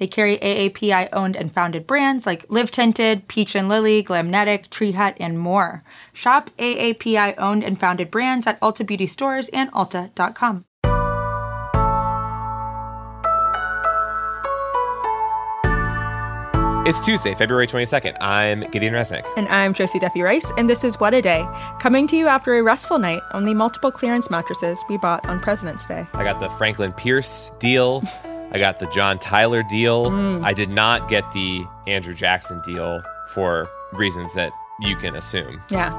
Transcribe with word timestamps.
They 0.00 0.06
carry 0.06 0.38
AAPI 0.38 1.10
owned 1.12 1.36
and 1.36 1.52
founded 1.52 1.86
brands 1.86 2.24
like 2.24 2.46
Live 2.48 2.70
Tinted, 2.70 3.28
Peach 3.28 3.54
and 3.54 3.68
Lily, 3.68 4.02
Glamnetic, 4.02 4.70
Tree 4.70 4.92
Hut, 4.92 5.14
and 5.20 5.38
more. 5.38 5.82
Shop 6.14 6.48
AAPI 6.56 7.34
owned 7.36 7.62
and 7.62 7.78
founded 7.78 8.10
brands 8.10 8.46
at 8.46 8.58
Ulta 8.60 8.84
Beauty 8.84 9.06
stores 9.06 9.50
and 9.50 9.70
Ulta.com. 9.72 10.64
It's 16.86 17.04
Tuesday, 17.04 17.34
February 17.34 17.66
22nd. 17.66 18.16
I'm 18.22 18.62
Gideon 18.70 18.94
Resnick. 18.94 19.30
And 19.36 19.46
I'm 19.48 19.74
Josie 19.74 19.98
Duffy 19.98 20.22
Rice, 20.22 20.50
and 20.56 20.68
this 20.68 20.82
is 20.82 20.98
What 20.98 21.12
a 21.12 21.20
Day, 21.20 21.46
coming 21.78 22.06
to 22.06 22.16
you 22.16 22.26
after 22.26 22.54
a 22.54 22.62
restful 22.62 22.98
night 22.98 23.20
on 23.32 23.44
the 23.44 23.52
multiple 23.52 23.92
clearance 23.92 24.30
mattresses 24.30 24.82
we 24.88 24.96
bought 24.96 25.28
on 25.28 25.40
President's 25.40 25.84
Day. 25.84 26.06
I 26.14 26.24
got 26.24 26.40
the 26.40 26.48
Franklin 26.48 26.94
Pierce 26.94 27.52
deal. 27.58 28.02
I 28.52 28.58
got 28.58 28.80
the 28.80 28.86
John 28.86 29.18
Tyler 29.18 29.62
deal. 29.62 30.06
Mm. 30.10 30.44
I 30.44 30.52
did 30.52 30.70
not 30.70 31.08
get 31.08 31.30
the 31.32 31.64
Andrew 31.86 32.14
Jackson 32.14 32.60
deal 32.62 33.00
for 33.28 33.68
reasons 33.92 34.34
that 34.34 34.52
you 34.80 34.96
can 34.96 35.14
assume. 35.14 35.62
Yeah. 35.70 35.92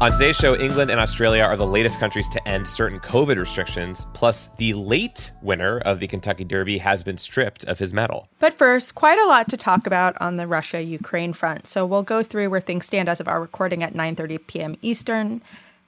On 0.00 0.12
today's 0.12 0.36
show, 0.36 0.54
England 0.54 0.90
and 0.90 1.00
Australia 1.00 1.42
are 1.42 1.56
the 1.56 1.66
latest 1.66 1.98
countries 1.98 2.28
to 2.28 2.48
end 2.48 2.68
certain 2.68 3.00
COVID 3.00 3.38
restrictions. 3.38 4.06
Plus, 4.12 4.48
the 4.58 4.74
late 4.74 5.32
winner 5.40 5.78
of 5.78 5.98
the 5.98 6.06
Kentucky 6.06 6.44
Derby 6.44 6.78
has 6.78 7.02
been 7.02 7.16
stripped 7.16 7.64
of 7.64 7.78
his 7.78 7.94
medal. 7.94 8.28
But 8.38 8.52
first, 8.52 8.94
quite 8.94 9.18
a 9.18 9.26
lot 9.26 9.48
to 9.48 9.56
talk 9.56 9.86
about 9.86 10.14
on 10.20 10.36
the 10.36 10.46
Russia-Ukraine 10.46 11.32
front. 11.32 11.66
So 11.66 11.86
we'll 11.86 12.02
go 12.02 12.22
through 12.22 12.50
where 12.50 12.60
things 12.60 12.84
stand 12.86 13.08
as 13.08 13.18
of 13.18 13.28
our 13.28 13.40
recording 13.40 13.82
at 13.82 13.94
9:30 13.94 14.46
p.m. 14.46 14.76
Eastern. 14.82 15.40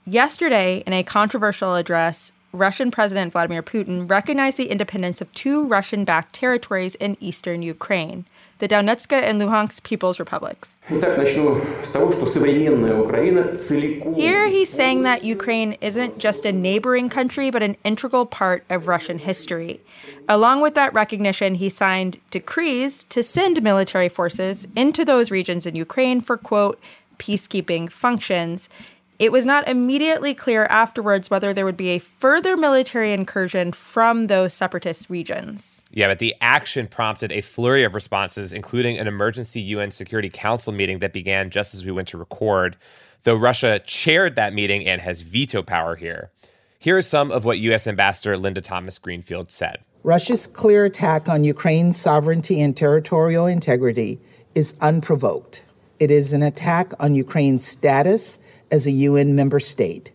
Yesterday, 0.09 0.83
in 0.87 0.93
a 0.93 1.03
controversial 1.03 1.75
address, 1.75 2.31
Russian 2.53 2.91
President 2.91 3.33
Vladimir 3.33 3.61
Putin 3.61 4.09
recognized 4.09 4.55
the 4.55 4.71
independence 4.71 5.19
of 5.19 5.29
two 5.33 5.65
Russian 5.65 6.05
backed 6.05 6.33
territories 6.33 6.95
in 6.95 7.17
eastern 7.19 7.61
Ukraine, 7.61 8.23
the 8.59 8.69
Donetsk 8.69 9.11
and 9.11 9.41
Luhansk 9.41 9.83
People's 9.83 10.17
Republics. 10.17 10.77
Here 14.15 14.47
he's 14.47 14.69
saying 14.69 15.03
that 15.03 15.25
Ukraine 15.25 15.75
isn't 15.81 16.19
just 16.19 16.45
a 16.45 16.53
neighboring 16.53 17.09
country, 17.09 17.51
but 17.51 17.61
an 17.61 17.75
integral 17.83 18.25
part 18.25 18.63
of 18.69 18.87
Russian 18.87 19.19
history. 19.19 19.81
Along 20.29 20.61
with 20.61 20.73
that 20.75 20.93
recognition, 20.93 21.55
he 21.55 21.67
signed 21.67 22.21
decrees 22.31 23.03
to 23.03 23.21
send 23.21 23.61
military 23.61 24.07
forces 24.07 24.69
into 24.73 25.03
those 25.03 25.31
regions 25.31 25.65
in 25.65 25.75
Ukraine 25.75 26.21
for, 26.21 26.37
quote, 26.37 26.79
peacekeeping 27.19 27.91
functions 27.91 28.69
it 29.19 29.31
was 29.31 29.45
not 29.45 29.67
immediately 29.67 30.33
clear 30.33 30.65
afterwards 30.65 31.29
whether 31.29 31.53
there 31.53 31.65
would 31.65 31.77
be 31.77 31.89
a 31.89 31.99
further 31.99 32.55
military 32.55 33.13
incursion 33.13 33.71
from 33.71 34.27
those 34.27 34.53
separatist 34.53 35.09
regions. 35.09 35.83
Yeah, 35.91 36.07
but 36.07 36.19
the 36.19 36.35
action 36.39 36.87
prompted 36.87 37.31
a 37.31 37.41
flurry 37.41 37.83
of 37.83 37.95
responses, 37.95 38.53
including 38.53 38.97
an 38.99 39.07
emergency 39.07 39.61
UN 39.61 39.89
Security 39.89 40.29
Council 40.29 40.71
meeting 40.71 40.99
that 40.99 41.13
began 41.13 41.49
just 41.49 41.73
as 41.73 41.83
we 41.83 41.91
went 41.91 42.07
to 42.09 42.17
record, 42.17 42.77
though 43.23 43.35
Russia 43.35 43.79
chaired 43.79 44.35
that 44.35 44.53
meeting 44.53 44.85
and 44.85 45.01
has 45.01 45.21
veto 45.21 45.63
power 45.63 45.95
here. 45.95 46.31
Here 46.77 46.97
is 46.97 47.07
some 47.07 47.31
of 47.31 47.43
what 47.43 47.57
U.S. 47.59 47.87
Ambassador 47.87 48.37
Linda 48.37 48.61
Thomas 48.61 48.99
Greenfield 48.99 49.51
said. 49.51 49.79
Russia's 50.03 50.45
clear 50.45 50.85
attack 50.85 51.27
on 51.27 51.43
Ukraine's 51.43 51.97
sovereignty 51.97 52.61
and 52.61 52.77
territorial 52.77 53.47
integrity 53.47 54.19
is 54.53 54.77
unprovoked. 54.79 55.65
It 55.99 56.11
is 56.11 56.31
an 56.33 56.43
attack 56.43 56.93
on 56.99 57.15
Ukraine's 57.15 57.65
status 57.65 58.39
as 58.71 58.85
a 58.85 58.91
UN 58.91 59.35
member 59.35 59.59
state. 59.59 60.11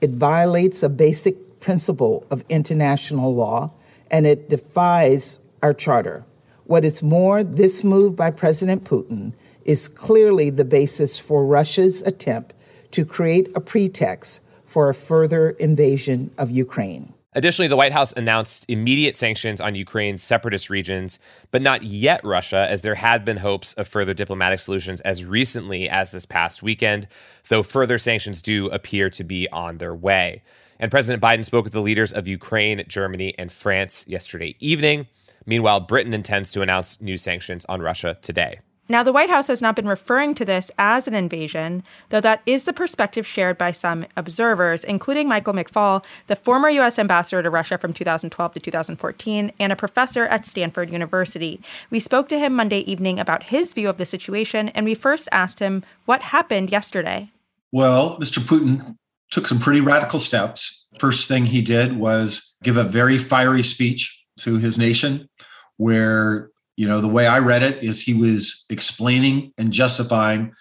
It 0.00 0.10
violates 0.10 0.82
a 0.82 0.88
basic 0.88 1.60
principle 1.60 2.26
of 2.30 2.44
international 2.48 3.34
law 3.34 3.72
and 4.10 4.26
it 4.26 4.48
defies 4.48 5.40
our 5.62 5.74
charter. 5.74 6.24
What 6.64 6.84
is 6.84 7.02
more, 7.02 7.42
this 7.42 7.82
move 7.82 8.16
by 8.16 8.30
President 8.30 8.84
Putin 8.84 9.32
is 9.64 9.88
clearly 9.88 10.50
the 10.50 10.64
basis 10.64 11.18
for 11.18 11.44
Russia's 11.44 12.02
attempt 12.02 12.54
to 12.92 13.04
create 13.04 13.50
a 13.54 13.60
pretext 13.60 14.42
for 14.64 14.88
a 14.88 14.94
further 14.94 15.50
invasion 15.50 16.30
of 16.38 16.50
Ukraine. 16.50 17.12
Additionally, 17.36 17.68
the 17.68 17.76
White 17.76 17.92
House 17.92 18.14
announced 18.14 18.64
immediate 18.66 19.14
sanctions 19.14 19.60
on 19.60 19.74
Ukraine's 19.74 20.22
separatist 20.22 20.70
regions, 20.70 21.18
but 21.50 21.60
not 21.60 21.82
yet 21.82 22.24
Russia, 22.24 22.66
as 22.70 22.80
there 22.80 22.94
had 22.94 23.26
been 23.26 23.36
hopes 23.36 23.74
of 23.74 23.86
further 23.86 24.14
diplomatic 24.14 24.58
solutions 24.58 25.02
as 25.02 25.22
recently 25.22 25.86
as 25.86 26.10
this 26.10 26.24
past 26.24 26.62
weekend, 26.62 27.06
though 27.50 27.62
further 27.62 27.98
sanctions 27.98 28.40
do 28.40 28.68
appear 28.68 29.10
to 29.10 29.22
be 29.22 29.46
on 29.50 29.76
their 29.76 29.94
way. 29.94 30.42
And 30.80 30.90
President 30.90 31.22
Biden 31.22 31.44
spoke 31.44 31.64
with 31.64 31.74
the 31.74 31.82
leaders 31.82 32.10
of 32.10 32.26
Ukraine, 32.26 32.82
Germany, 32.88 33.34
and 33.38 33.52
France 33.52 34.06
yesterday 34.08 34.56
evening. 34.58 35.06
Meanwhile, 35.44 35.80
Britain 35.80 36.14
intends 36.14 36.52
to 36.52 36.62
announce 36.62 37.02
new 37.02 37.18
sanctions 37.18 37.66
on 37.66 37.82
Russia 37.82 38.16
today. 38.22 38.60
Now, 38.88 39.02
the 39.02 39.12
White 39.12 39.30
House 39.30 39.48
has 39.48 39.60
not 39.60 39.74
been 39.74 39.88
referring 39.88 40.34
to 40.34 40.44
this 40.44 40.70
as 40.78 41.08
an 41.08 41.14
invasion, 41.14 41.82
though 42.10 42.20
that 42.20 42.42
is 42.46 42.64
the 42.64 42.72
perspective 42.72 43.26
shared 43.26 43.58
by 43.58 43.72
some 43.72 44.06
observers, 44.16 44.84
including 44.84 45.28
Michael 45.28 45.54
McFaul, 45.54 46.04
the 46.28 46.36
former 46.36 46.68
U.S. 46.68 46.98
ambassador 46.98 47.42
to 47.42 47.50
Russia 47.50 47.78
from 47.78 47.92
2012 47.92 48.54
to 48.54 48.60
2014 48.60 49.52
and 49.58 49.72
a 49.72 49.76
professor 49.76 50.26
at 50.26 50.46
Stanford 50.46 50.90
University. 50.90 51.60
We 51.90 51.98
spoke 51.98 52.28
to 52.28 52.38
him 52.38 52.54
Monday 52.54 52.80
evening 52.80 53.18
about 53.18 53.44
his 53.44 53.72
view 53.72 53.88
of 53.88 53.96
the 53.96 54.06
situation, 54.06 54.68
and 54.68 54.86
we 54.86 54.94
first 54.94 55.28
asked 55.32 55.58
him 55.58 55.82
what 56.04 56.22
happened 56.22 56.70
yesterday. 56.70 57.30
Well, 57.72 58.18
Mr. 58.20 58.38
Putin 58.38 58.96
took 59.32 59.46
some 59.46 59.58
pretty 59.58 59.80
radical 59.80 60.20
steps. 60.20 60.86
First 61.00 61.26
thing 61.26 61.46
he 61.46 61.60
did 61.60 61.98
was 61.98 62.56
give 62.62 62.76
a 62.76 62.84
very 62.84 63.18
fiery 63.18 63.64
speech 63.64 64.24
to 64.38 64.58
his 64.58 64.78
nation 64.78 65.28
where 65.76 66.50
you 66.76 66.86
know, 66.86 67.00
the 67.00 67.08
way 67.08 67.26
I 67.26 67.38
read 67.38 67.62
it 67.62 67.82
is 67.82 68.02
he 68.02 68.14
was 68.14 68.66
explaining 68.70 69.52
and 69.58 69.72
justifying 69.72 70.52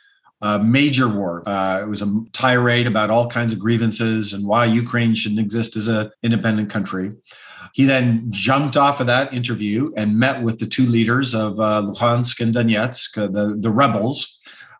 a 0.41 0.59
major 0.59 1.07
war. 1.07 1.43
Uh, 1.45 1.81
it 1.83 1.89
was 1.89 2.01
a 2.01 2.23
tirade 2.31 2.87
about 2.87 3.09
all 3.09 3.29
kinds 3.29 3.51
of 3.51 3.59
grievances 3.59 4.33
and 4.33 4.47
why 4.47 4.65
Ukraine 4.65 5.13
shouldn't 5.13 5.39
exist 5.39 5.75
as 5.75 5.87
an 5.87 6.11
independent 6.23 6.69
country. 6.69 7.11
He 7.73 7.83
then 7.83 8.27
jumped 8.29 8.77
off 8.77 9.01
of 9.01 9.07
that 9.07 9.33
interview 9.33 9.91
and 9.97 10.17
met 10.17 10.41
with 10.41 10.59
the 10.59 10.65
two 10.65 10.85
leaders 10.85 11.33
of 11.33 11.59
uh, 11.59 11.81
Luhansk 11.81 12.39
and 12.39 12.55
Donetsk, 12.55 13.17
uh, 13.17 13.27
the, 13.27 13.55
the 13.59 13.69
rebels, 13.69 14.39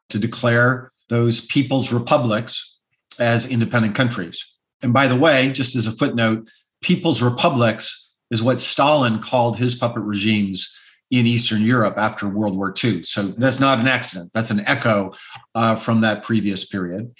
to 0.09 0.19
declare 0.19 0.91
those 1.09 1.41
people's 1.41 1.91
republics 1.91 2.77
as 3.19 3.49
independent 3.49 3.95
countries. 3.95 4.45
And 4.81 4.93
by 4.93 5.07
the 5.07 5.15
way, 5.15 5.51
just 5.51 5.75
as 5.75 5.87
a 5.87 5.91
footnote, 5.91 6.49
people's 6.81 7.21
republics 7.21 8.13
is 8.31 8.43
what 8.43 8.59
Stalin 8.59 9.19
called 9.19 9.57
his 9.57 9.75
puppet 9.75 10.03
regimes 10.03 10.77
in 11.11 11.25
Eastern 11.25 11.61
Europe 11.61 11.95
after 11.97 12.27
World 12.27 12.57
War 12.57 12.73
II. 12.83 13.03
So 13.03 13.23
that's 13.23 13.59
not 13.59 13.79
an 13.79 13.87
accident. 13.87 14.31
That's 14.33 14.51
an 14.51 14.61
echo 14.67 15.13
uh, 15.53 15.75
from 15.75 16.01
that 16.01 16.23
previous 16.23 16.65
period. 16.65 17.11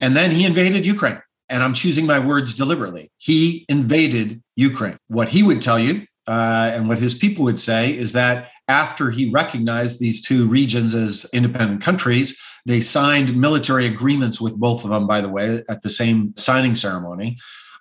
And 0.00 0.16
then 0.16 0.30
he 0.30 0.44
invaded 0.44 0.86
Ukraine. 0.86 1.20
And 1.48 1.62
I'm 1.62 1.74
choosing 1.74 2.06
my 2.06 2.18
words 2.18 2.54
deliberately. 2.54 3.10
He 3.18 3.66
invaded 3.68 4.42
Ukraine. 4.56 4.96
What 5.08 5.28
he 5.28 5.42
would 5.42 5.60
tell 5.60 5.78
you 5.78 6.06
uh, 6.26 6.70
and 6.74 6.88
what 6.88 6.98
his 6.98 7.14
people 7.14 7.44
would 7.44 7.60
say 7.60 7.96
is 7.96 8.12
that 8.12 8.50
after 8.68 9.10
he 9.10 9.30
recognized 9.30 10.00
these 10.00 10.22
two 10.22 10.46
regions 10.46 10.94
as 10.94 11.28
independent 11.32 11.82
countries, 11.82 12.40
they 12.64 12.80
signed 12.80 13.36
military 13.36 13.86
agreements 13.86 14.40
with 14.40 14.54
both 14.54 14.84
of 14.84 14.90
them, 14.90 15.06
by 15.06 15.20
the 15.20 15.28
way, 15.28 15.62
at 15.68 15.82
the 15.82 15.90
same 15.90 16.32
signing 16.36 16.74
ceremony. 16.74 17.36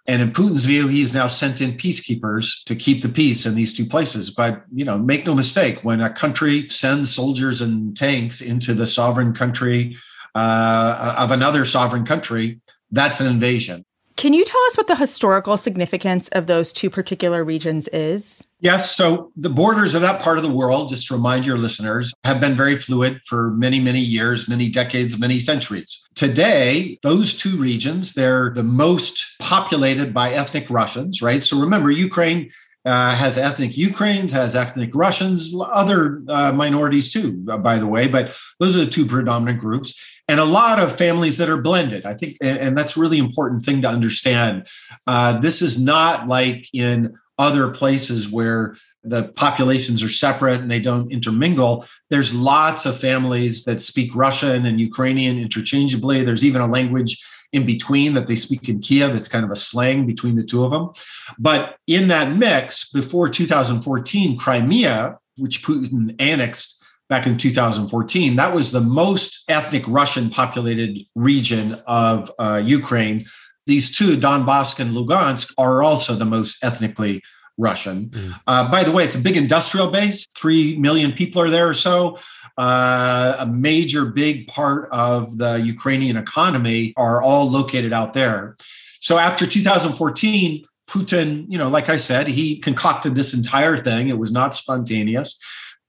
And 0.07 0.21
in 0.21 0.31
Putin's 0.31 0.65
view, 0.65 0.87
he 0.87 1.01
he's 1.01 1.13
now 1.13 1.27
sent 1.27 1.61
in 1.61 1.71
peacekeepers 1.73 2.63
to 2.65 2.75
keep 2.75 3.01
the 3.01 3.09
peace 3.09 3.45
in 3.45 3.55
these 3.55 3.75
two 3.75 3.85
places. 3.85 4.29
But, 4.29 4.63
you 4.71 4.85
know, 4.85 4.97
make 4.97 5.25
no 5.25 5.33
mistake, 5.33 5.79
when 5.83 6.01
a 6.01 6.11
country 6.11 6.69
sends 6.69 7.13
soldiers 7.13 7.61
and 7.61 7.97
tanks 7.97 8.41
into 8.41 8.73
the 8.73 8.85
sovereign 8.85 9.33
country 9.33 9.97
uh, 10.35 11.15
of 11.17 11.31
another 11.31 11.65
sovereign 11.65 12.05
country, 12.05 12.61
that's 12.91 13.19
an 13.19 13.27
invasion. 13.27 13.83
Can 14.15 14.33
you 14.33 14.45
tell 14.45 14.61
us 14.67 14.77
what 14.77 14.87
the 14.87 14.95
historical 14.95 15.57
significance 15.57 16.27
of 16.29 16.45
those 16.45 16.71
two 16.71 16.89
particular 16.89 17.43
regions 17.43 17.87
is? 17.87 18.43
Yes. 18.61 18.95
So 18.95 19.31
the 19.35 19.49
borders 19.49 19.95
of 19.95 20.03
that 20.03 20.21
part 20.21 20.37
of 20.37 20.43
the 20.43 20.51
world, 20.51 20.89
just 20.89 21.07
to 21.07 21.15
remind 21.15 21.47
your 21.47 21.57
listeners, 21.57 22.13
have 22.23 22.39
been 22.39 22.55
very 22.55 22.75
fluid 22.75 23.19
for 23.25 23.51
many, 23.51 23.79
many 23.79 23.99
years, 23.99 24.47
many 24.47 24.69
decades, 24.69 25.19
many 25.19 25.39
centuries. 25.39 26.07
Today, 26.13 26.99
those 27.01 27.35
two 27.35 27.57
regions, 27.57 28.13
they're 28.13 28.51
the 28.51 28.63
most 28.63 29.35
populated 29.39 30.13
by 30.13 30.29
ethnic 30.31 30.69
Russians, 30.69 31.23
right? 31.23 31.43
So 31.43 31.59
remember, 31.59 31.89
Ukraine 31.89 32.51
uh, 32.85 33.15
has 33.15 33.35
ethnic 33.35 33.77
Ukrainians, 33.77 34.31
has 34.31 34.55
ethnic 34.55 34.91
Russians, 34.93 35.55
other 35.59 36.21
uh, 36.27 36.51
minorities 36.51 37.11
too, 37.11 37.43
uh, 37.49 37.57
by 37.57 37.79
the 37.79 37.87
way. 37.87 38.07
But 38.07 38.37
those 38.59 38.75
are 38.75 38.85
the 38.85 38.91
two 38.91 39.07
predominant 39.07 39.59
groups, 39.59 39.99
and 40.27 40.39
a 40.39 40.45
lot 40.45 40.79
of 40.79 40.95
families 40.95 41.37
that 41.37 41.49
are 41.49 41.61
blended. 41.61 42.05
I 42.05 42.13
think, 42.13 42.37
and, 42.41 42.59
and 42.59 42.77
that's 42.77 42.95
really 42.95 43.17
important 43.17 43.65
thing 43.65 43.81
to 43.81 43.89
understand. 43.89 44.67
Uh, 45.07 45.39
this 45.39 45.63
is 45.63 45.83
not 45.83 46.27
like 46.27 46.67
in 46.73 47.15
other 47.41 47.69
places 47.71 48.31
where 48.31 48.75
the 49.03 49.23
populations 49.29 50.03
are 50.03 50.09
separate 50.09 50.61
and 50.61 50.69
they 50.69 50.79
don't 50.79 51.11
intermingle. 51.11 51.85
There's 52.11 52.33
lots 52.33 52.85
of 52.85 52.95
families 52.95 53.63
that 53.63 53.81
speak 53.81 54.15
Russian 54.15 54.67
and 54.67 54.79
Ukrainian 54.79 55.39
interchangeably. 55.39 56.23
There's 56.23 56.45
even 56.45 56.61
a 56.61 56.67
language 56.67 57.17
in 57.51 57.65
between 57.65 58.13
that 58.13 58.27
they 58.27 58.35
speak 58.35 58.69
in 58.69 58.79
Kiev. 58.79 59.15
It's 59.15 59.27
kind 59.27 59.43
of 59.43 59.49
a 59.49 59.55
slang 59.55 60.05
between 60.05 60.35
the 60.35 60.43
two 60.43 60.63
of 60.63 60.71
them. 60.71 60.91
But 61.39 61.77
in 61.87 62.07
that 62.09 62.35
mix, 62.35 62.91
before 62.91 63.27
2014, 63.27 64.37
Crimea, 64.37 65.17
which 65.37 65.63
Putin 65.63 66.15
annexed 66.19 66.85
back 67.09 67.25
in 67.25 67.37
2014, 67.37 68.35
that 68.35 68.53
was 68.53 68.71
the 68.71 68.81
most 68.81 69.43
ethnic 69.49 69.83
Russian 69.87 70.29
populated 70.29 70.99
region 71.15 71.81
of 71.87 72.31
uh, 72.37 72.61
Ukraine. 72.63 73.25
These 73.67 73.95
two, 73.95 74.17
Donbass 74.17 74.79
and 74.79 74.91
Lugansk, 74.91 75.53
are 75.57 75.83
also 75.83 76.13
the 76.13 76.25
most 76.25 76.63
ethnically 76.63 77.21
Russian. 77.57 78.09
Mm. 78.09 78.33
Uh, 78.47 78.71
by 78.71 78.83
the 78.83 78.91
way, 78.91 79.03
it's 79.03 79.15
a 79.15 79.19
big 79.19 79.37
industrial 79.37 79.91
base. 79.91 80.25
Three 80.35 80.77
million 80.77 81.11
people 81.11 81.41
are 81.41 81.49
there 81.49 81.69
or 81.69 81.73
so. 81.73 82.17
Uh, 82.57 83.35
a 83.39 83.45
major 83.45 84.05
big 84.05 84.47
part 84.47 84.89
of 84.91 85.37
the 85.37 85.55
Ukrainian 85.55 86.17
economy 86.17 86.93
are 86.97 87.21
all 87.21 87.49
located 87.49 87.93
out 87.93 88.13
there. 88.13 88.57
So 88.99 89.17
after 89.17 89.45
2014, 89.45 90.65
Putin, 90.87 91.45
you 91.47 91.57
know, 91.57 91.69
like 91.69 91.89
I 91.89 91.95
said, 91.95 92.27
he 92.27 92.59
concocted 92.59 93.15
this 93.15 93.33
entire 93.33 93.77
thing. 93.77 94.09
It 94.09 94.17
was 94.17 94.31
not 94.31 94.53
spontaneous. 94.53 95.39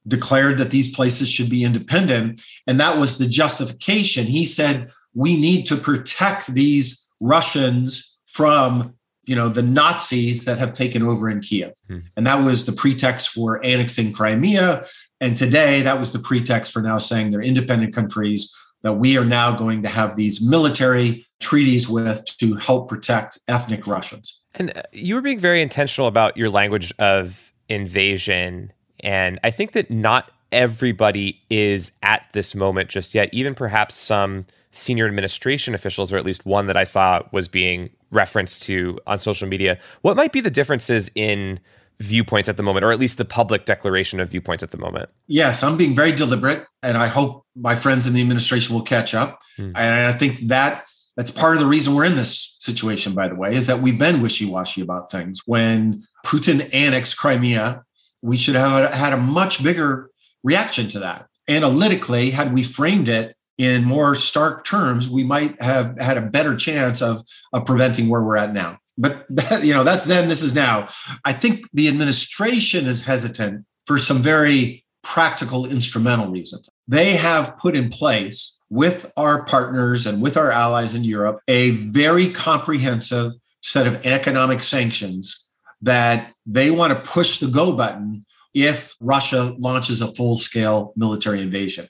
Declared 0.06 0.58
that 0.58 0.70
these 0.70 0.94
places 0.94 1.28
should 1.28 1.50
be 1.50 1.64
independent. 1.64 2.42
And 2.66 2.78
that 2.80 2.98
was 2.98 3.18
the 3.18 3.26
justification. 3.26 4.24
He 4.26 4.46
said, 4.46 4.90
we 5.14 5.38
need 5.38 5.66
to 5.66 5.76
protect 5.76 6.54
these 6.54 7.08
Russians 7.22 8.18
from 8.26 8.94
you 9.24 9.36
know 9.36 9.48
the 9.48 9.62
Nazis 9.62 10.44
that 10.44 10.58
have 10.58 10.72
taken 10.72 11.02
over 11.02 11.30
in 11.30 11.40
Kiev, 11.40 11.72
hmm. 11.86 12.00
and 12.16 12.26
that 12.26 12.44
was 12.44 12.66
the 12.66 12.72
pretext 12.72 13.30
for 13.30 13.64
annexing 13.64 14.12
Crimea. 14.12 14.84
And 15.20 15.36
today, 15.36 15.82
that 15.82 16.00
was 16.00 16.12
the 16.12 16.18
pretext 16.18 16.72
for 16.72 16.82
now 16.82 16.98
saying 16.98 17.30
they're 17.30 17.40
independent 17.40 17.94
countries 17.94 18.52
that 18.82 18.94
we 18.94 19.16
are 19.16 19.24
now 19.24 19.52
going 19.52 19.82
to 19.84 19.88
have 19.88 20.16
these 20.16 20.44
military 20.44 21.24
treaties 21.38 21.88
with 21.88 22.24
to 22.38 22.56
help 22.56 22.88
protect 22.88 23.38
ethnic 23.46 23.86
Russians. 23.86 24.40
And 24.54 24.76
uh, 24.76 24.82
you 24.92 25.14
were 25.14 25.20
being 25.20 25.38
very 25.38 25.62
intentional 25.62 26.08
about 26.08 26.36
your 26.36 26.50
language 26.50 26.92
of 26.98 27.52
invasion, 27.68 28.72
and 29.00 29.38
I 29.44 29.52
think 29.52 29.72
that 29.72 29.88
not 29.88 30.32
everybody 30.50 31.40
is 31.48 31.92
at 32.02 32.28
this 32.32 32.54
moment 32.56 32.90
just 32.90 33.14
yet. 33.14 33.30
Even 33.32 33.54
perhaps 33.54 33.94
some 33.94 34.46
senior 34.72 35.06
administration 35.06 35.74
officials, 35.74 36.12
or 36.12 36.16
at 36.16 36.24
least 36.24 36.44
one 36.44 36.66
that 36.66 36.76
I 36.76 36.84
saw 36.84 37.22
was 37.30 37.46
being 37.46 37.90
referenced 38.10 38.62
to 38.64 38.98
on 39.06 39.18
social 39.18 39.46
media. 39.46 39.78
What 40.00 40.16
might 40.16 40.32
be 40.32 40.40
the 40.40 40.50
differences 40.50 41.10
in 41.14 41.60
viewpoints 42.00 42.48
at 42.48 42.56
the 42.56 42.62
moment, 42.62 42.84
or 42.84 42.90
at 42.90 42.98
least 42.98 43.18
the 43.18 43.24
public 43.24 43.64
declaration 43.64 44.18
of 44.18 44.30
viewpoints 44.30 44.62
at 44.62 44.70
the 44.70 44.78
moment? 44.78 45.08
Yes, 45.28 45.62
I'm 45.62 45.76
being 45.76 45.94
very 45.94 46.12
deliberate, 46.12 46.66
and 46.82 46.96
I 46.96 47.06
hope 47.06 47.46
my 47.54 47.74
friends 47.74 48.06
in 48.06 48.14
the 48.14 48.20
administration 48.20 48.74
will 48.74 48.82
catch 48.82 49.14
up. 49.14 49.40
Hmm. 49.56 49.72
And 49.76 50.06
I 50.06 50.12
think 50.12 50.48
that 50.48 50.84
that's 51.16 51.30
part 51.30 51.54
of 51.54 51.60
the 51.60 51.68
reason 51.68 51.94
we're 51.94 52.06
in 52.06 52.16
this 52.16 52.56
situation, 52.58 53.14
by 53.14 53.28
the 53.28 53.34
way, 53.34 53.52
is 53.54 53.66
that 53.66 53.80
we've 53.80 53.98
been 53.98 54.22
wishy 54.22 54.46
washy 54.46 54.80
about 54.80 55.10
things. 55.10 55.40
When 55.44 56.04
Putin 56.24 56.72
annexed 56.74 57.18
Crimea, 57.18 57.84
we 58.22 58.38
should 58.38 58.54
have 58.54 58.92
had 58.92 59.12
a 59.12 59.18
much 59.18 59.62
bigger 59.62 60.10
reaction 60.42 60.88
to 60.88 60.98
that. 61.00 61.26
Analytically, 61.48 62.30
had 62.30 62.54
we 62.54 62.62
framed 62.62 63.08
it 63.08 63.36
in 63.58 63.84
more 63.84 64.14
stark 64.14 64.64
terms, 64.64 65.08
we 65.08 65.24
might 65.24 65.60
have 65.60 65.98
had 66.00 66.16
a 66.16 66.22
better 66.22 66.56
chance 66.56 67.02
of, 67.02 67.22
of 67.52 67.66
preventing 67.66 68.08
where 68.08 68.22
we're 68.22 68.36
at 68.36 68.52
now. 68.52 68.78
But 68.98 69.26
that, 69.30 69.64
you 69.64 69.74
know, 69.74 69.84
that's 69.84 70.04
then, 70.04 70.28
this 70.28 70.42
is 70.42 70.54
now. 70.54 70.88
I 71.24 71.32
think 71.32 71.68
the 71.72 71.88
administration 71.88 72.86
is 72.86 73.04
hesitant 73.04 73.64
for 73.86 73.98
some 73.98 74.18
very 74.18 74.84
practical 75.02 75.66
instrumental 75.66 76.28
reasons. 76.28 76.68
They 76.86 77.16
have 77.16 77.58
put 77.58 77.74
in 77.74 77.88
place 77.88 78.58
with 78.70 79.12
our 79.16 79.44
partners 79.44 80.06
and 80.06 80.22
with 80.22 80.36
our 80.36 80.50
allies 80.50 80.94
in 80.94 81.04
Europe 81.04 81.40
a 81.48 81.70
very 81.70 82.30
comprehensive 82.32 83.32
set 83.60 83.86
of 83.86 84.06
economic 84.06 84.62
sanctions 84.62 85.48
that 85.82 86.32
they 86.46 86.70
want 86.70 86.92
to 86.92 87.10
push 87.10 87.38
the 87.38 87.48
go 87.48 87.76
button 87.76 88.24
if 88.54 88.94
Russia 89.00 89.54
launches 89.58 90.00
a 90.00 90.12
full 90.14 90.36
scale 90.36 90.92
military 90.96 91.40
invasion. 91.40 91.88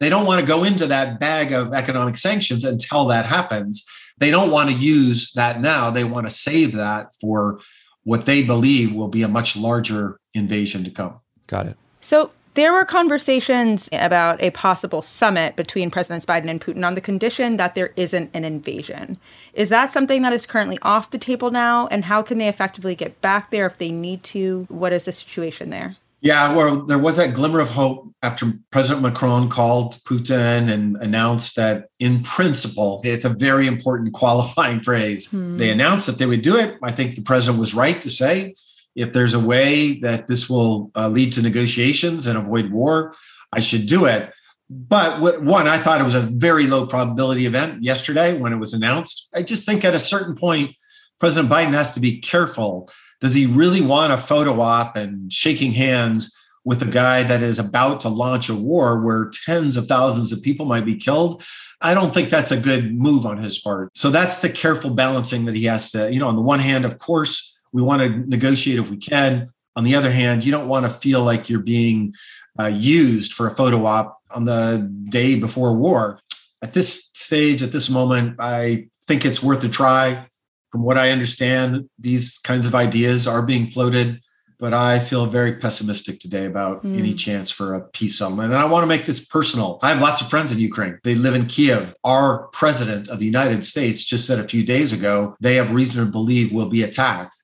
They 0.00 0.08
don't 0.08 0.26
want 0.26 0.40
to 0.40 0.46
go 0.46 0.64
into 0.64 0.86
that 0.86 1.20
bag 1.20 1.52
of 1.52 1.72
economic 1.72 2.16
sanctions 2.16 2.64
until 2.64 3.04
that 3.06 3.26
happens. 3.26 3.86
They 4.18 4.30
don't 4.30 4.50
want 4.50 4.70
to 4.70 4.74
use 4.74 5.32
that 5.32 5.60
now. 5.60 5.90
They 5.90 6.04
want 6.04 6.26
to 6.26 6.30
save 6.30 6.72
that 6.72 7.14
for 7.20 7.60
what 8.04 8.26
they 8.26 8.42
believe 8.42 8.94
will 8.94 9.08
be 9.08 9.22
a 9.22 9.28
much 9.28 9.56
larger 9.56 10.18
invasion 10.34 10.84
to 10.84 10.90
come. 10.90 11.20
Got 11.46 11.66
it. 11.66 11.76
So 12.00 12.30
there 12.54 12.72
were 12.72 12.84
conversations 12.84 13.88
about 13.92 14.42
a 14.42 14.50
possible 14.50 15.02
summit 15.02 15.54
between 15.54 15.90
Presidents 15.90 16.26
Biden 16.26 16.48
and 16.48 16.60
Putin 16.60 16.84
on 16.84 16.94
the 16.94 17.00
condition 17.00 17.58
that 17.58 17.74
there 17.74 17.92
isn't 17.96 18.30
an 18.34 18.44
invasion. 18.44 19.18
Is 19.52 19.68
that 19.68 19.90
something 19.90 20.22
that 20.22 20.32
is 20.32 20.46
currently 20.46 20.78
off 20.82 21.10
the 21.10 21.18
table 21.18 21.50
now? 21.50 21.86
And 21.88 22.06
how 22.06 22.22
can 22.22 22.38
they 22.38 22.48
effectively 22.48 22.94
get 22.94 23.20
back 23.20 23.50
there 23.50 23.66
if 23.66 23.78
they 23.78 23.90
need 23.90 24.24
to? 24.24 24.66
What 24.68 24.92
is 24.92 25.04
the 25.04 25.12
situation 25.12 25.70
there? 25.70 25.96
Yeah, 26.20 26.54
well, 26.54 26.84
there 26.84 26.98
was 26.98 27.16
that 27.16 27.34
glimmer 27.34 27.60
of 27.60 27.70
hope 27.70 28.12
after 28.22 28.52
President 28.70 29.02
Macron 29.02 29.48
called 29.48 29.94
Putin 30.04 30.70
and 30.70 30.96
announced 30.98 31.56
that, 31.56 31.86
in 31.98 32.22
principle, 32.22 33.00
it's 33.04 33.24
a 33.24 33.30
very 33.30 33.66
important 33.66 34.12
qualifying 34.20 34.80
phrase. 34.80 35.30
Hmm. 35.30 35.56
They 35.56 35.70
announced 35.70 36.06
that 36.06 36.18
they 36.18 36.26
would 36.26 36.42
do 36.42 36.56
it. 36.56 36.78
I 36.82 36.92
think 36.92 37.14
the 37.14 37.22
president 37.22 37.58
was 37.58 37.74
right 37.74 38.00
to 38.02 38.10
say 38.10 38.54
if 38.94 39.12
there's 39.12 39.34
a 39.34 39.40
way 39.40 40.00
that 40.00 40.26
this 40.26 40.50
will 40.50 40.90
uh, 40.94 41.08
lead 41.08 41.32
to 41.34 41.42
negotiations 41.42 42.26
and 42.26 42.36
avoid 42.36 42.70
war, 42.70 43.14
I 43.52 43.60
should 43.60 43.86
do 43.86 44.04
it. 44.06 44.32
But 44.68 45.20
what, 45.20 45.42
one, 45.42 45.66
I 45.66 45.78
thought 45.78 46.00
it 46.00 46.04
was 46.04 46.14
a 46.14 46.20
very 46.20 46.66
low 46.66 46.86
probability 46.86 47.46
event 47.46 47.82
yesterday 47.82 48.38
when 48.38 48.52
it 48.52 48.58
was 48.58 48.72
announced. 48.72 49.28
I 49.34 49.42
just 49.42 49.66
think 49.66 49.84
at 49.84 49.94
a 49.94 49.98
certain 49.98 50.34
point, 50.34 50.76
President 51.18 51.52
Biden 51.52 51.72
has 51.72 51.92
to 51.92 52.00
be 52.00 52.20
careful 52.20 52.88
does 53.20 53.34
he 53.34 53.46
really 53.46 53.80
want 53.80 54.12
a 54.12 54.18
photo 54.18 54.60
op 54.60 54.96
and 54.96 55.32
shaking 55.32 55.72
hands 55.72 56.36
with 56.64 56.82
a 56.82 56.90
guy 56.90 57.22
that 57.22 57.42
is 57.42 57.58
about 57.58 58.00
to 58.00 58.08
launch 58.08 58.48
a 58.48 58.54
war 58.54 59.04
where 59.04 59.30
tens 59.44 59.76
of 59.76 59.86
thousands 59.86 60.32
of 60.32 60.42
people 60.42 60.66
might 60.66 60.84
be 60.84 60.96
killed? 60.96 61.44
I 61.80 61.94
don't 61.94 62.12
think 62.12 62.28
that's 62.28 62.50
a 62.50 62.60
good 62.60 62.94
move 62.94 63.24
on 63.24 63.38
his 63.38 63.58
part. 63.58 63.96
So 63.96 64.10
that's 64.10 64.40
the 64.40 64.50
careful 64.50 64.90
balancing 64.90 65.44
that 65.46 65.54
he 65.54 65.64
has 65.64 65.90
to, 65.92 66.12
you 66.12 66.18
know, 66.18 66.28
on 66.28 66.36
the 66.36 66.42
one 66.42 66.60
hand, 66.60 66.84
of 66.84 66.98
course, 66.98 67.58
we 67.72 67.82
want 67.82 68.02
to 68.02 68.28
negotiate 68.28 68.78
if 68.78 68.90
we 68.90 68.96
can. 68.96 69.50
On 69.76 69.84
the 69.84 69.94
other 69.94 70.10
hand, 70.10 70.44
you 70.44 70.50
don't 70.50 70.68
want 70.68 70.84
to 70.84 70.90
feel 70.90 71.22
like 71.22 71.48
you're 71.48 71.60
being 71.60 72.14
uh, 72.58 72.66
used 72.66 73.32
for 73.32 73.46
a 73.46 73.50
photo 73.50 73.86
op 73.86 74.20
on 74.30 74.44
the 74.44 74.90
day 75.08 75.38
before 75.38 75.74
war. 75.74 76.20
At 76.62 76.74
this 76.74 77.10
stage, 77.14 77.62
at 77.62 77.72
this 77.72 77.88
moment, 77.88 78.36
I 78.38 78.88
think 79.06 79.24
it's 79.24 79.42
worth 79.42 79.64
a 79.64 79.68
try 79.68 80.26
from 80.70 80.82
what 80.82 80.98
I 80.98 81.10
understand, 81.10 81.88
these 81.98 82.38
kinds 82.38 82.66
of 82.66 82.74
ideas 82.74 83.26
are 83.26 83.42
being 83.42 83.66
floated, 83.66 84.20
but 84.58 84.74
I 84.74 84.98
feel 84.98 85.26
very 85.26 85.54
pessimistic 85.54 86.20
today 86.20 86.44
about 86.44 86.84
mm. 86.84 86.96
any 86.98 87.14
chance 87.14 87.50
for 87.50 87.74
a 87.74 87.80
peace 87.80 88.18
settlement. 88.18 88.52
And 88.52 88.60
I 88.60 88.66
want 88.66 88.82
to 88.82 88.86
make 88.86 89.06
this 89.06 89.24
personal. 89.24 89.78
I 89.82 89.88
have 89.88 90.00
lots 90.00 90.20
of 90.20 90.28
friends 90.28 90.52
in 90.52 90.58
Ukraine. 90.58 90.98
They 91.02 91.14
live 91.14 91.34
in 91.34 91.46
Kiev. 91.46 91.94
Our 92.04 92.48
president 92.48 93.08
of 93.08 93.18
the 93.18 93.24
United 93.24 93.64
States 93.64 94.04
just 94.04 94.26
said 94.26 94.38
a 94.38 94.46
few 94.46 94.64
days 94.64 94.92
ago 94.92 95.34
they 95.40 95.56
have 95.56 95.72
reason 95.72 96.04
to 96.04 96.10
believe 96.10 96.52
will 96.52 96.68
be 96.68 96.82
attacked. 96.82 97.36